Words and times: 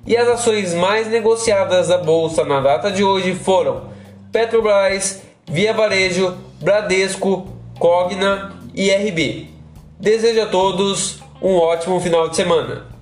E 0.06 0.16
as 0.16 0.27
ações 0.27 0.72
mais 0.75 1.06
negociadas 1.06 1.86
da 1.88 1.98
bolsa 1.98 2.42
na 2.44 2.60
data 2.60 2.91
de 2.91 3.05
hoje 3.05 3.34
foram 3.34 3.91
Petrobras, 4.32 5.20
Via 5.47 5.75
Varejo, 5.75 6.34
Bradesco, 6.60 7.47
Cogna 7.78 8.53
e 8.75 8.91
RB. 8.91 9.57
Desejo 10.00 10.42
a 10.42 10.46
todos 10.46 11.18
um 11.42 11.56
ótimo 11.56 11.98
final 11.98 12.28
de 12.28 12.36
semana. 12.36 12.97